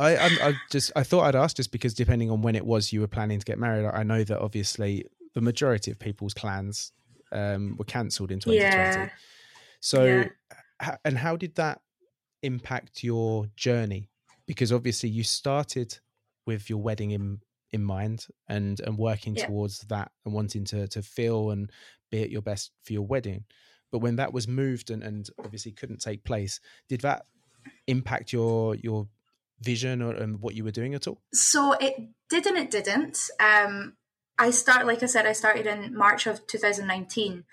[0.00, 2.92] I, I, I just I thought I'd ask just because depending on when it was
[2.92, 6.92] you were planning to get married, I know that obviously the majority of people's plans
[7.32, 8.58] um, were cancelled in 2020.
[8.58, 9.10] Yeah.
[9.80, 10.24] So,
[10.82, 10.96] yeah.
[11.04, 11.80] and how did that
[12.42, 14.08] impact your journey?
[14.46, 15.98] Because obviously you started
[16.46, 17.40] with your wedding in
[17.72, 19.46] in mind and and working yeah.
[19.46, 21.70] towards that and wanting to to feel and
[22.10, 23.44] be at your best for your wedding.
[23.92, 26.58] But when that was moved and, and obviously couldn't take place,
[26.88, 27.26] did that
[27.86, 29.06] impact your your
[29.60, 31.20] vision or and what you were doing at all?
[31.32, 31.94] So it
[32.28, 33.30] did and it didn't.
[33.38, 33.94] Um,
[34.38, 37.44] I start, like I said, I started in March of 2019,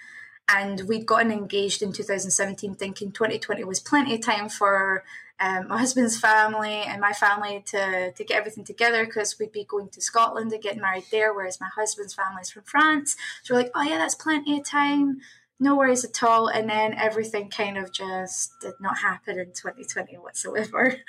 [0.48, 5.04] and we'd gotten engaged in 2017, thinking 2020 was plenty of time for
[5.39, 9.65] um, my husband's family and my family to to get everything together because we'd be
[9.65, 13.15] going to Scotland and getting married there, whereas my husband's family is from France.
[13.43, 15.20] So we're like, oh yeah, that's plenty of time
[15.60, 16.48] no worries at all.
[16.48, 20.96] And then everything kind of just did not happen in 2020 whatsoever.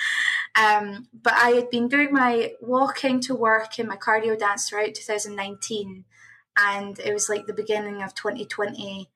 [0.59, 4.95] Um, but I had been doing my walking to work and my cardio dance throughout
[4.95, 6.05] 2019.
[6.57, 9.09] And it was like the beginning of 2020.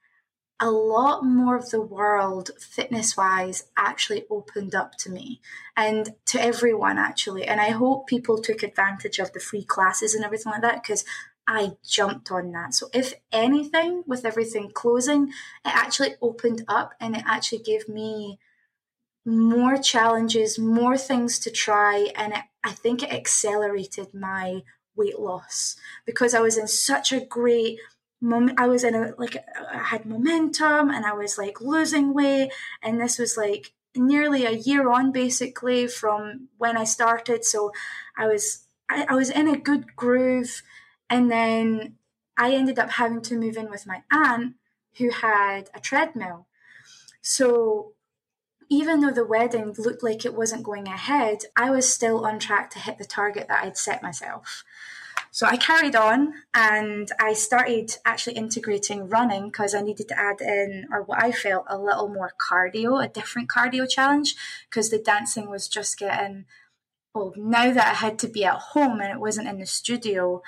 [0.60, 5.40] A lot more of the world, fitness wise, actually opened up to me
[5.76, 7.48] and to everyone, actually.
[7.48, 11.04] And I hope people took advantage of the free classes and everything like that because
[11.48, 12.74] I jumped on that.
[12.74, 15.30] So, if anything, with everything closing,
[15.64, 18.38] it actually opened up and it actually gave me
[19.24, 22.10] more challenges, more things to try.
[22.16, 24.62] And it, I think it accelerated my
[24.96, 27.78] weight loss because I was in such a great
[28.20, 28.60] moment.
[28.60, 29.36] I was in a, like,
[29.70, 32.50] I had momentum and I was like losing weight.
[32.82, 37.44] And this was like nearly a year on basically from when I started.
[37.44, 37.72] So,
[38.16, 40.62] I was, I, I was in a good groove
[41.08, 41.96] and then
[42.36, 44.54] I ended up having to move in with my aunt
[44.98, 46.46] who had a treadmill.
[47.20, 47.92] So
[48.72, 52.70] even though the wedding looked like it wasn't going ahead, I was still on track
[52.70, 54.64] to hit the target that I'd set myself.
[55.30, 60.40] So I carried on and I started actually integrating running because I needed to add
[60.40, 64.36] in, or what I felt, a little more cardio, a different cardio challenge,
[64.70, 66.46] because the dancing was just getting,
[67.14, 70.42] well, now that I had to be at home and it wasn't in the studio,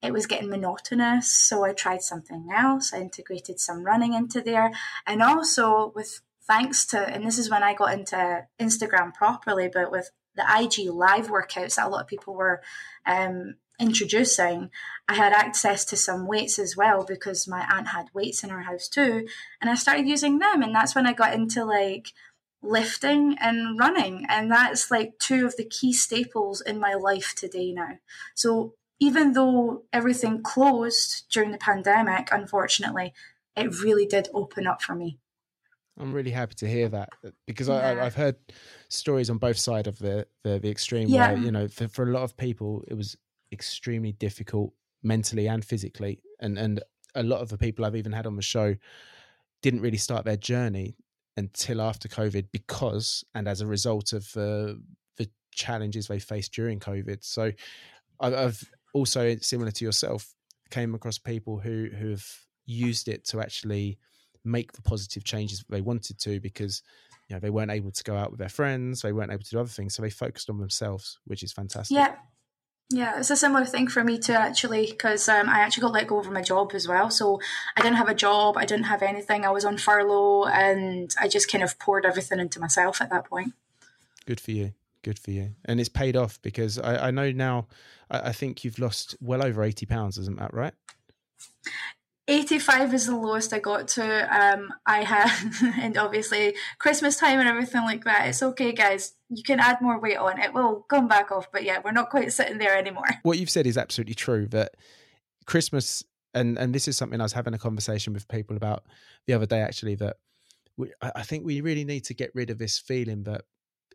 [0.00, 1.34] it was getting monotonous.
[1.34, 2.92] So I tried something else.
[2.92, 4.72] I integrated some running into there.
[5.06, 6.20] And also with
[6.52, 10.90] thanks to, and this is when I got into Instagram properly, but with the IG
[10.90, 12.60] live workouts that a lot of people were
[13.06, 14.70] um, introducing,
[15.08, 18.62] I had access to some weights as well because my aunt had weights in her
[18.62, 19.26] house too.
[19.62, 20.62] And I started using them.
[20.62, 22.12] And that's when I got into like
[22.62, 24.26] lifting and running.
[24.28, 27.98] And that's like two of the key staples in my life today now.
[28.34, 33.14] So even though everything closed during the pandemic, unfortunately,
[33.56, 35.18] it really did open up for me.
[35.98, 37.10] I'm really happy to hear that
[37.46, 37.96] because yeah.
[38.00, 38.36] I, have heard
[38.88, 41.32] stories on both sides of the, the, the extreme yeah.
[41.32, 43.16] where, you know, for, for a lot of people, it was
[43.52, 46.22] extremely difficult mentally and physically.
[46.40, 46.82] And, and
[47.14, 48.74] a lot of the people I've even had on the show
[49.60, 50.96] didn't really start their journey
[51.36, 54.74] until after COVID because, and as a result of uh,
[55.16, 57.22] the challenges they faced during COVID.
[57.22, 57.52] So
[58.20, 60.34] I've also similar to yourself
[60.70, 62.26] came across people who who have
[62.64, 63.98] used it to actually
[64.44, 66.82] make the positive changes they wanted to because
[67.28, 69.50] you know they weren't able to go out with their friends they weren't able to
[69.50, 71.94] do other things so they focused on themselves which is fantastic.
[71.94, 72.14] Yeah.
[72.90, 76.06] Yeah it's a similar thing for me too actually because um, i actually got let
[76.06, 77.40] go over my job as well so
[77.76, 81.28] i didn't have a job i didn't have anything i was on furlough and i
[81.28, 83.54] just kind of poured everything into myself at that point.
[84.26, 85.50] Good for you good for you.
[85.64, 87.66] And it's paid off because i, I know now
[88.10, 90.74] I, I think you've lost well over 80 pounds isn't that right
[92.28, 94.04] 85 is the lowest I got to.
[94.34, 95.30] Um, I had,
[95.80, 98.28] and obviously Christmas time and everything like that.
[98.28, 99.14] It's okay, guys.
[99.28, 100.40] You can add more weight on.
[100.40, 103.06] It will come back off, but yeah, we're not quite sitting there anymore.
[103.22, 104.46] What you've said is absolutely true.
[104.48, 104.76] That
[105.46, 106.04] Christmas,
[106.34, 108.84] and and this is something I was having a conversation with people about
[109.26, 109.60] the other day.
[109.60, 110.16] Actually, that
[110.76, 113.42] we, I think we really need to get rid of this feeling that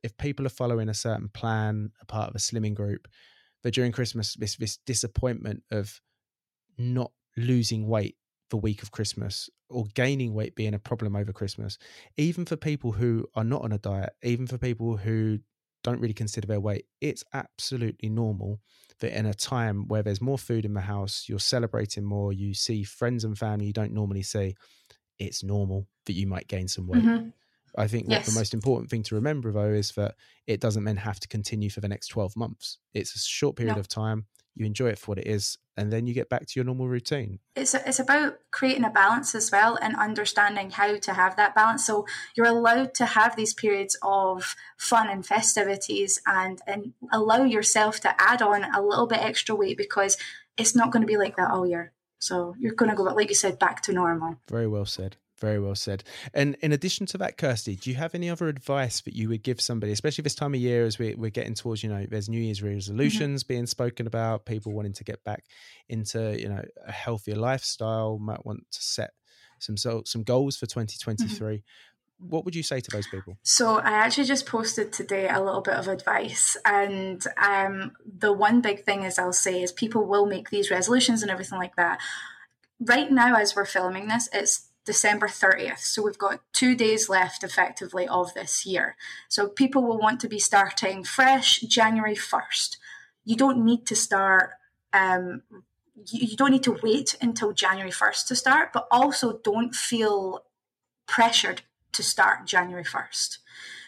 [0.03, 3.07] if people are following a certain plan, a part of a slimming group,
[3.63, 6.01] that during Christmas, this this disappointment of
[6.77, 8.15] not losing weight
[8.49, 11.77] the week of Christmas or gaining weight being a problem over Christmas,
[12.15, 15.39] even for people who are not on a diet, even for people who
[15.83, 18.59] don't really consider their weight, it's absolutely normal
[18.99, 22.53] that in a time where there's more food in the house, you're celebrating more, you
[22.53, 24.55] see friends and family you don't normally see,
[25.19, 27.03] it's normal that you might gain some weight.
[27.03, 27.29] Mm-hmm.
[27.77, 28.25] I think yes.
[28.25, 30.15] what the most important thing to remember though is that
[30.47, 32.79] it doesn't then have to continue for the next 12 months.
[32.93, 33.79] It's a short period no.
[33.81, 34.25] of time
[34.57, 36.87] you enjoy it for what it is, and then you get back to your normal
[36.87, 37.39] routine.
[37.55, 41.85] It's it's about creating a balance as well and understanding how to have that balance.
[41.85, 47.99] So you're allowed to have these periods of fun and festivities, and and allow yourself
[48.01, 50.17] to add on a little bit extra weight because
[50.57, 51.93] it's not going to be like that all year.
[52.19, 54.37] So you're going to go, like you said, back to normal.
[54.49, 55.17] Very well said.
[55.39, 56.03] Very well said.
[56.33, 59.43] And in addition to that, Kirsty, do you have any other advice that you would
[59.43, 62.27] give somebody, especially this time of year as we, we're getting towards, you know, there's
[62.27, 63.53] New Year's resolutions mm-hmm.
[63.53, 65.43] being spoken about, people wanting to get back
[65.89, 69.11] into, you know, a healthier lifestyle, might want to set
[69.59, 71.57] some so, some goals for 2023.
[71.57, 71.61] Mm-hmm
[72.19, 73.37] what would you say to those people?
[73.43, 78.61] So I actually just posted today a little bit of advice, and um, the one
[78.61, 81.99] big thing is I'll say is people will make these resolutions and everything like that.
[82.79, 85.79] Right now, as we're filming this, it's December 30th.
[85.79, 88.95] So we've got two days left effectively of this year.
[89.27, 92.77] So people will want to be starting fresh January 1st.
[93.25, 94.51] You don't need to start,
[94.93, 95.43] um,
[95.93, 100.45] you, you don't need to wait until January 1st to start, but also don't feel
[101.05, 103.39] pressured to start January 1st.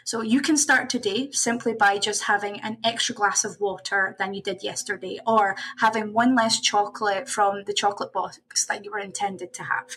[0.03, 4.33] So you can start today simply by just having an extra glass of water than
[4.33, 8.99] you did yesterday, or having one less chocolate from the chocolate box that you were
[8.99, 9.95] intended to have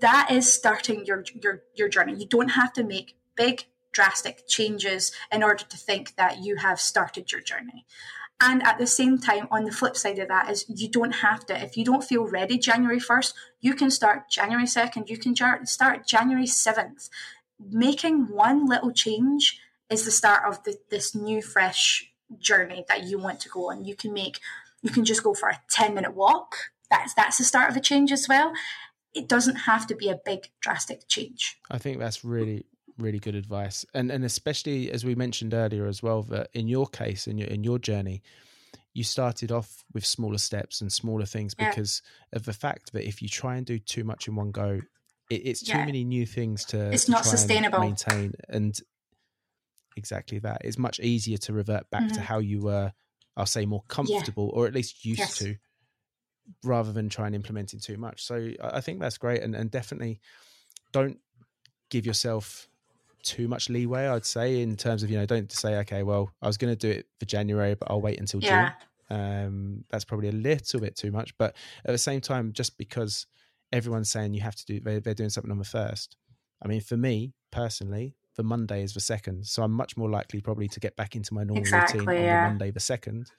[0.00, 2.14] that is starting your your your journey.
[2.14, 6.80] You don't have to make big drastic changes in order to think that you have
[6.80, 7.86] started your journey.
[8.40, 11.46] And at the same time, on the flip side of that is you don't have
[11.46, 11.62] to.
[11.62, 15.34] If you don't feel ready January 1st, you can start January 2nd, you can
[15.66, 17.08] start January 7th.
[17.70, 23.18] Making one little change is the start of the, this new, fresh journey that you
[23.18, 23.84] want to go on.
[23.84, 24.40] You can make,
[24.82, 26.56] you can just go for a 10 minute walk.
[26.90, 28.52] That's, that's the start of a change as well
[29.14, 31.56] it doesn't have to be a big drastic change.
[31.70, 32.66] I think that's really
[32.98, 36.86] really good advice and and especially as we mentioned earlier as well that in your
[36.86, 38.22] case in your in your journey
[38.92, 42.36] you started off with smaller steps and smaller things because yeah.
[42.36, 44.80] of the fact that if you try and do too much in one go
[45.28, 45.84] it, it's too yeah.
[45.84, 48.78] many new things to it's to not sustainable and maintain and
[49.96, 52.14] exactly that it's much easier to revert back mm-hmm.
[52.14, 52.92] to how you were
[53.36, 54.60] i'll say more comfortable yeah.
[54.60, 55.38] or at least used yes.
[55.38, 55.56] to
[56.62, 58.24] rather than try and implementing too much.
[58.24, 60.20] So I think that's great, and, and definitely
[60.92, 61.18] don't
[61.90, 62.68] give yourself
[63.22, 64.06] too much leeway.
[64.06, 66.78] I'd say in terms of you know don't say okay, well I was going to
[66.78, 68.72] do it for January, but I'll wait until yeah.
[69.10, 69.18] June.
[69.18, 71.54] Um, that's probably a little bit too much, but
[71.84, 73.26] at the same time, just because
[73.72, 76.16] everyone's saying you have to do, they're, they're doing something on the first.
[76.62, 80.40] I mean, for me personally, the Monday is the second, so I'm much more likely
[80.40, 82.44] probably to get back into my normal exactly, routine on yeah.
[82.44, 83.30] the Monday the second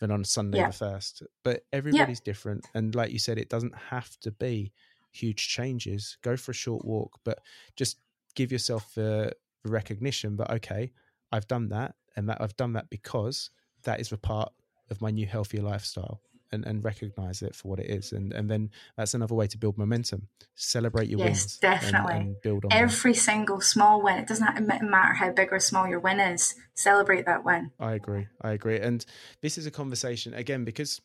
[0.00, 0.68] than on Sunday yeah.
[0.68, 1.22] the first.
[1.44, 2.30] But everybody's yeah.
[2.32, 4.72] different, and like you said, it doesn't have to be
[5.12, 6.18] huge changes.
[6.22, 7.40] Go for a short walk, but
[7.76, 7.98] just
[8.34, 9.32] give yourself the,
[9.64, 10.92] the recognition But okay,
[11.32, 13.50] I've done that, and that I've done that because
[13.84, 14.52] that is a part
[14.90, 18.12] of my new healthier lifestyle and, and recognize it for what it is.
[18.12, 20.28] And and then that's another way to build momentum.
[20.54, 21.58] Celebrate your yes, wins.
[21.58, 22.14] definitely.
[22.14, 23.20] And, and build on every them.
[23.20, 24.18] single small win.
[24.18, 26.54] It doesn't matter how big or small your win is.
[26.74, 27.70] Celebrate that win.
[27.78, 28.26] I agree.
[28.40, 28.78] I agree.
[28.78, 29.04] And
[29.40, 31.00] this is a conversation again because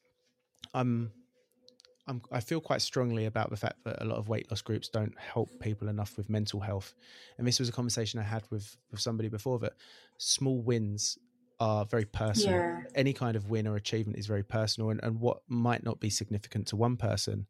[0.73, 1.12] I'm.
[2.06, 4.89] I'm, I feel quite strongly about the fact that a lot of weight loss groups
[4.89, 6.93] don't help people enough with mental health.
[7.38, 9.71] And this was a conversation I had with, with somebody before that
[10.17, 11.17] small wins
[11.63, 12.58] are very personal.
[12.58, 12.82] Yeah.
[12.93, 16.10] Any kind of win or achievement is very personal, and, and what might not be
[16.10, 17.47] significant to one person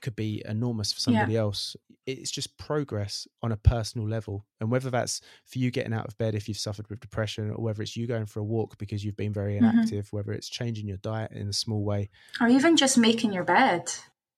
[0.00, 1.40] could be enormous for somebody yeah.
[1.40, 1.76] else.
[2.06, 4.46] It's just progress on a personal level.
[4.60, 7.62] And whether that's for you getting out of bed if you've suffered with depression, or
[7.62, 9.66] whether it's you going for a walk because you've been very mm-hmm.
[9.66, 10.16] inactive, mm-hmm.
[10.16, 12.08] whether it's changing your diet in a small way,
[12.40, 13.92] or even just making your bed.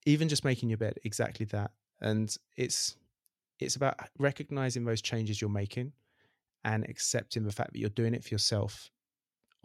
[0.07, 1.71] Even just making your bed, exactly that.
[2.01, 2.97] And it's
[3.61, 5.93] it's about recognizing those changes you're making
[6.65, 8.91] and accepting the fact that you're doing it for yourself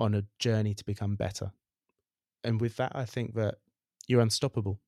[0.04, 1.52] on a journey to become better.
[2.44, 3.56] And with that, I think that
[4.08, 4.80] you're unstoppable.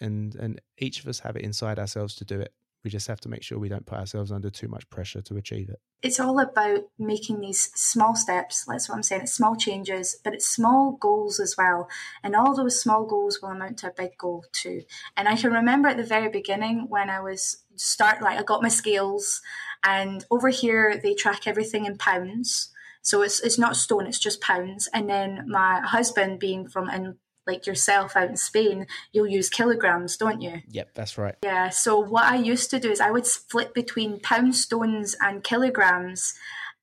[0.00, 2.52] and and each of us have it inside ourselves to do it
[2.84, 5.36] we just have to make sure we don't put ourselves under too much pressure to
[5.36, 5.80] achieve it.
[6.02, 8.64] It's all about making these small steps.
[8.64, 9.22] That's what I'm saying.
[9.22, 11.88] It's small changes, but it's small goals as well.
[12.24, 14.82] And all those small goals will amount to a big goal too.
[15.16, 18.62] And I can remember at the very beginning when I was start like I got
[18.62, 19.40] my scales
[19.84, 22.71] and over here they track everything in pounds.
[23.02, 24.88] So it's it's not stone, it's just pounds.
[24.94, 30.16] And then my husband being from in like yourself out in Spain, you'll use kilograms,
[30.16, 30.62] don't you?
[30.68, 31.34] Yep, that's right.
[31.42, 31.70] Yeah.
[31.70, 36.34] So what I used to do is I would flip between pound stones and kilograms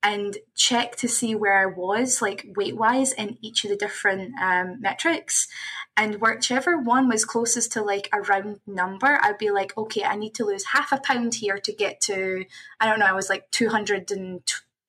[0.02, 4.32] and check to see where I was, like weight wise, in each of the different
[4.40, 5.46] um, metrics.
[5.96, 10.16] And whichever one was closest to like a round number, I'd be like, okay, I
[10.16, 12.46] need to lose half a pound here to get to,
[12.80, 14.42] I don't know, I was like 220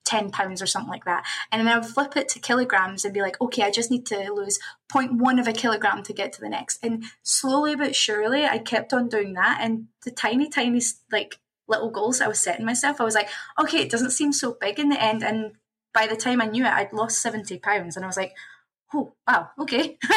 [0.06, 1.26] 10 pounds or something like that.
[1.52, 4.06] And then I would flip it to kilograms and be like, okay, I just need
[4.08, 4.60] to lose
[4.92, 6.80] 0.1 of a kilogram to get to the next.
[6.84, 9.60] And slowly but surely, I kept on doing that.
[9.62, 10.82] And the tiny, tiny,
[11.12, 13.30] like, little goals I was setting myself, I was like,
[13.60, 15.24] okay, it doesn't seem so big in the end.
[15.24, 15.54] And
[15.94, 17.96] by the time I knew it, I'd lost 70 pounds.
[17.96, 18.34] And I was like,
[18.94, 19.98] oh, wow, okay.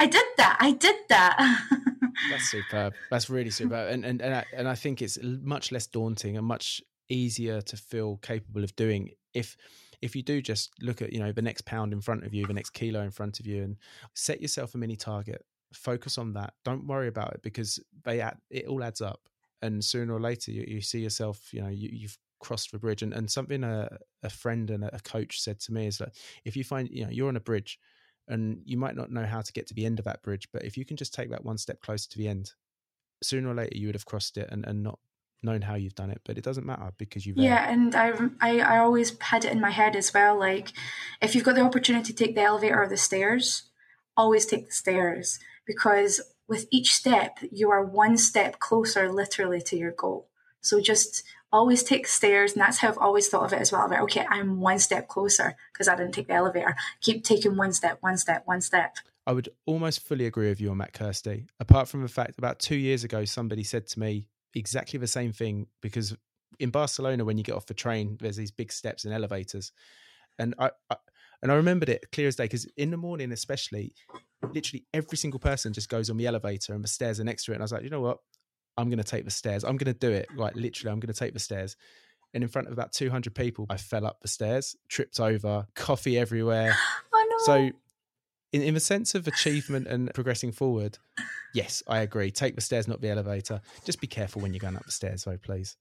[0.00, 0.56] I did that.
[0.60, 1.62] I did that.
[2.30, 2.94] That's superb.
[3.10, 3.92] That's really superb.
[3.92, 7.76] And, and, and, I, and I think it's much less daunting and much easier to
[7.76, 9.56] feel capable of doing if
[10.00, 12.46] if you do just look at you know the next pound in front of you
[12.46, 13.76] the next kilo in front of you and
[14.14, 16.54] set yourself a mini target focus on that.
[16.64, 19.20] Don't worry about it because they add, it all adds up.
[19.60, 23.02] And sooner or later you, you see yourself you know you, have crossed the bridge.
[23.02, 26.56] And, and something a, a friend and a coach said to me is that if
[26.56, 27.78] you find you know you're on a bridge
[28.28, 30.64] and you might not know how to get to the end of that bridge but
[30.64, 32.52] if you can just take that one step closer to the end
[33.22, 34.98] sooner or later you would have crossed it and, and not
[35.42, 37.36] known how you've done it, but it doesn't matter because you've.
[37.36, 40.38] Yeah, and I, I, I always had it in my head as well.
[40.38, 40.72] Like,
[41.20, 43.64] if you've got the opportunity to take the elevator or the stairs,
[44.16, 49.76] always take the stairs because with each step, you are one step closer, literally, to
[49.76, 50.28] your goal.
[50.60, 51.22] So just
[51.52, 53.88] always take stairs, and that's how I've always thought of it as well.
[53.88, 56.76] Like, okay, I'm one step closer because I didn't take the elevator.
[57.00, 58.96] Keep taking one step, one step, one step.
[59.26, 61.46] I would almost fully agree with you on that, Kirsty.
[61.60, 65.32] Apart from the fact, about two years ago, somebody said to me, exactly the same
[65.32, 66.16] thing because
[66.58, 69.72] in Barcelona, when you get off the train, there's these big steps and elevators,
[70.38, 70.96] and I, I
[71.42, 73.94] and I remembered it clear as day because in the morning, especially,
[74.52, 77.52] literally every single person just goes on the elevator and the stairs are next to
[77.52, 78.18] it, and I was like, you know what,
[78.76, 79.64] I'm going to take the stairs.
[79.64, 80.28] I'm going to do it.
[80.36, 81.76] Like literally, I'm going to take the stairs.
[82.34, 86.18] And in front of about 200 people, I fell up the stairs, tripped over, coffee
[86.18, 86.76] everywhere.
[87.14, 87.44] Oh, no.
[87.44, 87.70] So
[88.52, 90.98] in, in the sense of achievement and progressing forward,
[91.54, 92.30] yes, I agree.
[92.30, 93.60] Take the stairs, not the elevator.
[93.84, 95.76] Just be careful when you're going up the stairs, though, please.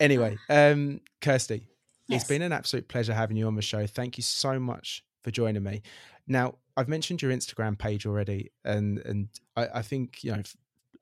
[0.00, 1.68] Anyway, um, Kirsty,
[2.08, 2.22] yes.
[2.22, 3.86] it's been an absolute pleasure having you on the show.
[3.86, 5.82] Thank you so much for joining me.
[6.26, 10.42] Now, I've mentioned your Instagram page already, and and I, I think you know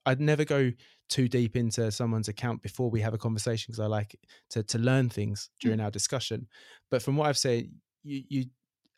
[0.05, 0.73] I'd never go
[1.09, 4.19] too deep into someone's account before we have a conversation because I like
[4.51, 5.85] to to learn things during mm.
[5.85, 6.49] our discussion.
[6.91, 7.71] But from what I've said,
[8.03, 8.45] you you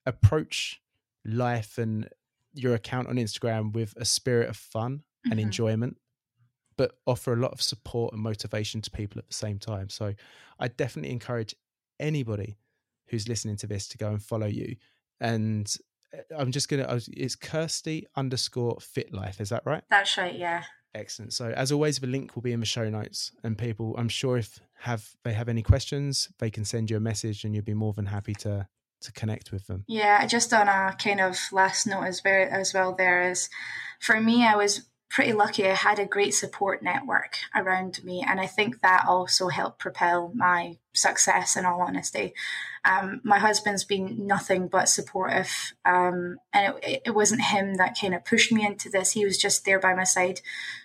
[0.06, 0.80] approach
[1.24, 2.08] life and
[2.52, 5.32] your account on Instagram with a spirit of fun mm-hmm.
[5.32, 5.96] and enjoyment,
[6.76, 9.88] but offer a lot of support and motivation to people at the same time.
[9.88, 10.14] So
[10.58, 11.54] I definitely encourage
[11.98, 12.56] anybody
[13.08, 14.76] who's listening to this to go and follow you.
[15.20, 15.72] And
[16.12, 19.40] uh, I'm just going to, it's Kirsty underscore fit life.
[19.40, 19.82] Is that right?
[19.90, 20.36] That's right.
[20.36, 20.64] Yeah.
[20.94, 21.32] Excellent.
[21.32, 24.36] So as always, the link will be in the show notes and people, I'm sure
[24.38, 27.74] if have, they have any questions, they can send you a message and you'll be
[27.74, 28.68] more than happy to
[29.04, 29.84] to connect with them.
[29.86, 33.48] Yeah, just on a kind of last note as well, as well there is
[34.00, 35.66] for me, I was pretty lucky.
[35.66, 40.32] I had a great support network around me, and I think that also helped propel
[40.34, 41.56] my success.
[41.56, 42.34] In all honesty,
[42.84, 48.14] um, my husband's been nothing but supportive, um, and it, it, wasn't him that kind
[48.14, 49.12] of pushed me into this.
[49.12, 50.40] He was just there by my side,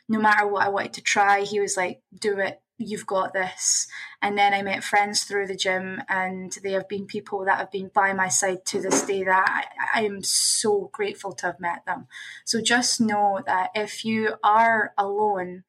[0.08, 1.42] no matter what I wanted to try.
[1.42, 3.88] He was like, "Do it, you've got this.
[4.22, 7.72] And then I met friends through the gym, and they have been people that have
[7.72, 11.60] been by my side to this day that I, I, am so grateful to have
[11.60, 12.08] met them.
[12.46, 15.64] So just know that if you are alone,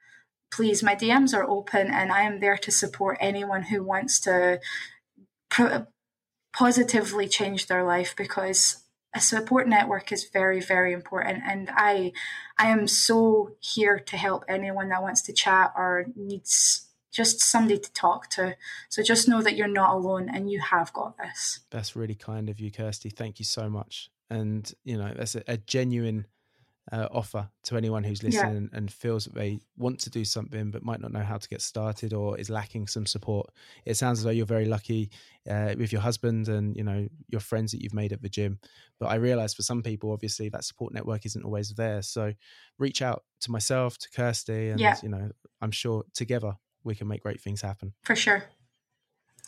[0.50, 4.60] please, my DMs are open, and I am there to support anyone who wants to
[6.52, 8.84] positively change their life because
[9.14, 12.12] a support network is very very important and i
[12.58, 17.78] i am so here to help anyone that wants to chat or needs just somebody
[17.78, 18.56] to talk to.
[18.88, 21.60] So just know that you're not alone and you have got this.
[21.70, 23.10] That's really kind of you, Kirsty.
[23.10, 24.10] Thank you so much.
[24.28, 26.26] And, you know, that's a, a genuine
[26.92, 28.78] uh, offer to anyone who's listening yeah.
[28.78, 31.62] and feels that they want to do something but might not know how to get
[31.62, 33.50] started or is lacking some support?
[33.84, 35.10] It sounds as though you're very lucky
[35.48, 38.58] uh, with your husband and you know your friends that you've made at the gym.
[38.98, 42.02] But I realise for some people, obviously, that support network isn't always there.
[42.02, 42.32] So
[42.78, 44.96] reach out to myself, to Kirsty, and yeah.
[45.02, 45.30] you know,
[45.60, 47.92] I'm sure together we can make great things happen.
[48.02, 48.44] For sure.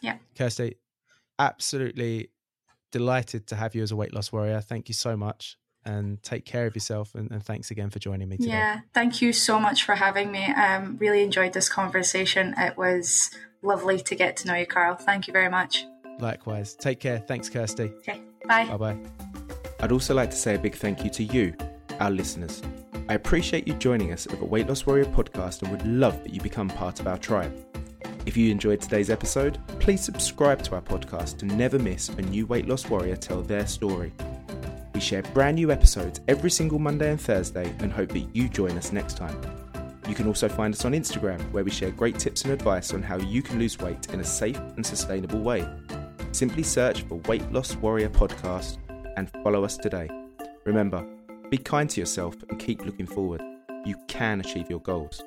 [0.01, 0.17] Yeah.
[0.37, 0.77] Kirsty,
[1.39, 2.31] absolutely
[2.91, 4.61] delighted to have you as a weight loss warrior.
[4.61, 7.15] Thank you so much and take care of yourself.
[7.15, 8.51] And, and, thanks again for joining me today.
[8.51, 10.45] Yeah, thank you so much for having me.
[10.53, 12.55] Um, really enjoyed this conversation.
[12.57, 13.31] It was
[13.63, 14.95] lovely to get to know you, Carl.
[14.95, 15.85] Thank you very much.
[16.21, 16.75] Likewise.
[16.75, 17.19] Take care.
[17.19, 17.93] Thanks, Kirsty.
[17.99, 18.21] Okay.
[18.47, 18.67] Bye.
[18.67, 18.99] Bye bye.
[19.81, 21.55] I'd also like to say a big thank you to you,
[22.03, 22.61] our listeners.
[23.09, 26.35] I appreciate you joining us at the Weight Loss Warrior podcast and would love that
[26.35, 27.57] you become part of our tribe.
[28.27, 32.45] If you enjoyed today's episode, please subscribe to our podcast to never miss a new
[32.47, 34.13] weight loss warrior tell their story.
[34.93, 38.77] We share brand new episodes every single Monday and Thursday and hope that you join
[38.77, 39.41] us next time.
[40.09, 43.03] You can also find us on Instagram where we share great tips and advice on
[43.03, 45.69] how you can lose weight in a safe and sustainable way.
[46.33, 48.79] Simply search for Weight Loss Warrior Podcast
[49.17, 50.11] and follow us today.
[50.65, 51.07] Remember,
[51.53, 53.43] be kind to yourself and keep looking forward.
[53.85, 55.23] You can achieve your goals.